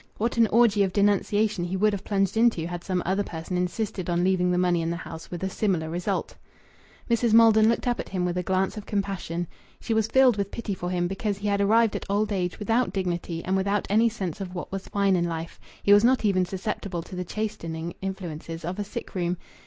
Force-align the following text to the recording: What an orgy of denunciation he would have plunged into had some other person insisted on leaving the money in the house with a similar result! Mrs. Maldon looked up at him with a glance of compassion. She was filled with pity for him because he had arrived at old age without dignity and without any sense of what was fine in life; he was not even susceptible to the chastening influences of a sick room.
What 0.17 0.35
an 0.37 0.47
orgy 0.47 0.81
of 0.81 0.91
denunciation 0.93 1.63
he 1.63 1.77
would 1.77 1.93
have 1.93 2.03
plunged 2.03 2.35
into 2.35 2.65
had 2.65 2.83
some 2.83 3.03
other 3.05 3.21
person 3.23 3.55
insisted 3.55 4.09
on 4.09 4.23
leaving 4.23 4.49
the 4.49 4.57
money 4.57 4.81
in 4.81 4.89
the 4.89 4.95
house 4.97 5.29
with 5.29 5.43
a 5.43 5.47
similar 5.51 5.91
result! 5.91 6.33
Mrs. 7.07 7.33
Maldon 7.35 7.69
looked 7.69 7.87
up 7.87 7.99
at 7.99 8.09
him 8.09 8.25
with 8.25 8.35
a 8.35 8.41
glance 8.41 8.77
of 8.77 8.87
compassion. 8.87 9.45
She 9.79 9.93
was 9.93 10.07
filled 10.07 10.37
with 10.37 10.49
pity 10.49 10.73
for 10.73 10.89
him 10.89 11.07
because 11.07 11.37
he 11.37 11.47
had 11.47 11.61
arrived 11.61 11.95
at 11.95 12.07
old 12.09 12.31
age 12.31 12.57
without 12.57 12.91
dignity 12.91 13.45
and 13.45 13.55
without 13.55 13.85
any 13.91 14.09
sense 14.09 14.41
of 14.41 14.55
what 14.55 14.71
was 14.71 14.87
fine 14.87 15.15
in 15.15 15.25
life; 15.25 15.59
he 15.83 15.93
was 15.93 16.03
not 16.03 16.25
even 16.25 16.45
susceptible 16.45 17.03
to 17.03 17.15
the 17.15 17.23
chastening 17.23 17.93
influences 18.01 18.65
of 18.65 18.79
a 18.79 18.83
sick 18.83 19.13
room. 19.13 19.37